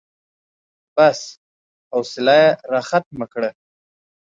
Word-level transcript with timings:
بس، 0.95 1.21
حوصله 1.91 2.33
يې 2.41 2.49
راختمه 2.71 3.25
کړه. 3.33 3.49